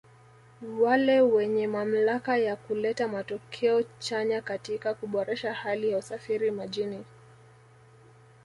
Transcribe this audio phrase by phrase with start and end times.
[0.79, 7.03] wale wenye mamlaka ya kuleta matokeo chanya katika kuboresha hali ya usafiri majini